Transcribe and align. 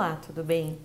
Olá, 0.00 0.16
tudo 0.16 0.42
bem? 0.42 0.78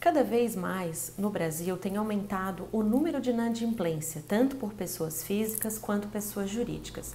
Cada 0.00 0.24
vez 0.24 0.56
mais 0.56 1.12
no 1.18 1.28
Brasil 1.28 1.76
tem 1.76 1.98
aumentado 1.98 2.66
o 2.72 2.82
número 2.82 3.20
de 3.20 3.28
inadimplência, 3.28 4.24
tanto 4.26 4.56
por 4.56 4.72
pessoas 4.72 5.22
físicas 5.22 5.78
quanto 5.78 6.08
pessoas 6.08 6.48
jurídicas. 6.48 7.14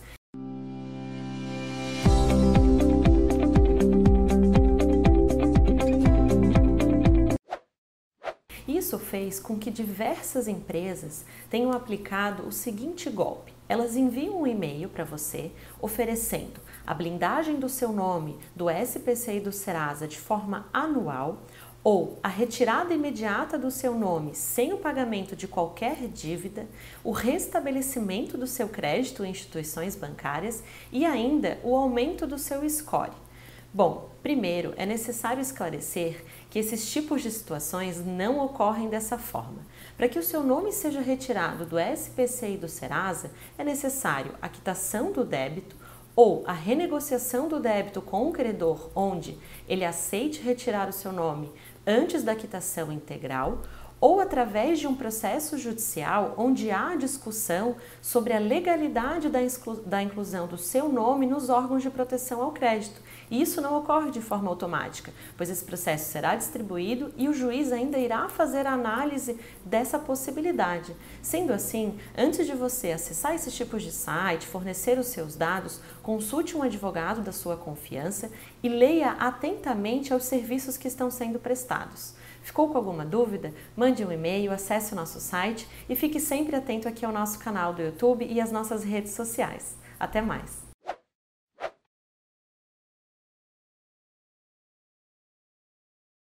Isso 8.67 8.99
fez 8.99 9.39
com 9.39 9.57
que 9.57 9.71
diversas 9.71 10.47
empresas 10.47 11.25
tenham 11.49 11.71
aplicado 11.71 12.47
o 12.47 12.51
seguinte 12.51 13.09
golpe: 13.09 13.56
elas 13.69 13.95
enviam 13.95 14.41
um 14.41 14.47
e-mail 14.47 14.89
para 14.89 15.03
você 15.03 15.51
oferecendo 15.81 16.59
a 16.85 16.93
blindagem 16.93 17.59
do 17.59 17.67
seu 17.67 17.91
nome 17.91 18.37
do 18.55 18.69
SPC 18.69 19.37
e 19.37 19.39
do 19.41 19.51
Serasa 19.51 20.07
de 20.07 20.17
forma 20.17 20.67
anual 20.71 21.39
ou 21.83 22.19
a 22.21 22.27
retirada 22.27 22.93
imediata 22.93 23.57
do 23.57 23.71
seu 23.71 23.93
nome 23.97 24.35
sem 24.35 24.73
o 24.73 24.77
pagamento 24.77 25.35
de 25.35 25.47
qualquer 25.47 26.07
dívida, 26.07 26.67
o 27.03 27.11
restabelecimento 27.11 28.37
do 28.37 28.47
seu 28.47 28.67
crédito 28.67 29.23
em 29.23 29.31
instituições 29.31 29.95
bancárias 29.95 30.63
e 30.91 31.05
ainda 31.05 31.59
o 31.63 31.75
aumento 31.75 32.27
do 32.27 32.37
seu 32.37 32.67
score. 32.69 33.26
Bom, 33.73 34.09
primeiro 34.23 34.73
é 34.77 34.85
necessário 34.85 35.41
esclarecer 35.41 36.23
que 36.49 36.57
esses 36.57 36.89
tipos 36.89 37.21
de 37.21 37.29
situações 37.29 38.03
não 38.03 38.39
ocorrem 38.39 38.89
dessa 38.89 39.17
forma. 39.17 39.59
Para 39.97 40.07
que 40.07 40.17
o 40.17 40.23
seu 40.23 40.41
nome 40.41 40.71
seja 40.71 41.01
retirado 41.01 41.65
do 41.65 41.77
SPC 41.77 42.53
e 42.53 42.57
do 42.57 42.69
Serasa, 42.69 43.31
é 43.57 43.63
necessário 43.63 44.33
a 44.41 44.47
quitação 44.47 45.11
do 45.11 45.23
débito 45.23 45.75
ou 46.15 46.43
a 46.47 46.53
renegociação 46.53 47.47
do 47.47 47.59
débito 47.59 48.01
com 48.01 48.27
o 48.27 48.31
credor, 48.31 48.89
onde 48.95 49.37
ele 49.67 49.85
aceite 49.85 50.41
retirar 50.41 50.89
o 50.89 50.93
seu 50.93 51.11
nome 51.11 51.51
antes 51.85 52.23
da 52.23 52.35
quitação 52.35 52.91
integral, 52.91 53.61
ou 53.99 54.19
através 54.19 54.79
de 54.79 54.87
um 54.87 54.95
processo 54.95 55.57
judicial 55.57 56.35
onde 56.37 56.69
há 56.69 56.95
discussão 56.95 57.75
sobre 58.01 58.33
a 58.33 58.39
legalidade 58.39 59.27
da, 59.29 59.39
da 59.85 60.03
inclusão 60.03 60.45
do 60.47 60.57
seu 60.57 60.87
nome 60.87 61.25
nos 61.25 61.49
órgãos 61.49 61.81
de 61.81 61.89
proteção 61.89 62.41
ao 62.41 62.51
crédito. 62.51 63.01
E 63.29 63.41
isso 63.41 63.59
não 63.59 63.77
ocorre 63.77 64.11
de 64.11 64.21
forma 64.21 64.49
automática, 64.49 65.11
pois 65.35 65.49
esse 65.49 65.65
processo 65.65 66.11
será 66.11 66.35
distribuído 66.35 67.11
e 67.17 67.27
o 67.27 67.33
juiz 67.33 67.71
ainda 67.71 67.97
irá 67.97 68.29
fazer 68.29 68.65
a 68.67 68.73
análise 68.73 69.37
dessa 69.65 69.97
possibilidade. 69.97 70.95
Sendo 71.21 71.51
assim, 71.51 71.97
antes 72.17 72.45
de 72.45 72.53
você 72.53 72.91
acessar 72.91 73.33
esses 73.33 73.53
tipos 73.53 73.83
de 73.83 73.91
site, 73.91 74.47
fornecer 74.47 74.97
os 74.97 75.07
seus 75.07 75.35
dados, 75.35 75.81
consulte 76.03 76.55
um 76.55 76.63
advogado 76.63 77.21
da 77.21 77.31
sua 77.31 77.57
confiança 77.57 78.31
e 78.61 78.69
leia 78.69 79.11
atentamente 79.13 80.13
aos 80.13 80.23
serviços 80.23 80.77
que 80.77 80.87
estão 80.87 81.11
sendo 81.11 81.39
prestados. 81.39 82.15
Ficou 82.47 82.69
com 82.69 82.77
alguma 82.77 83.03
dúvida? 83.03 83.53
Mande 83.75 84.05
um 84.05 84.11
e-mail, 84.11 84.53
acesse 84.53 84.93
o 84.93 84.95
nosso 84.95 85.19
site 85.19 85.67
e 85.89 85.97
fique 85.97 86.17
sempre 86.17 86.55
atento 86.55 86.87
aqui 86.87 87.03
ao 87.03 87.11
nosso 87.11 87.37
canal 87.39 87.73
do 87.73 87.81
YouTube 87.81 88.25
e 88.25 88.39
às 88.39 88.53
nossas 88.53 88.85
redes 88.85 89.11
sociais. 89.11 89.77
Até 89.99 90.21
mais! 90.21 90.66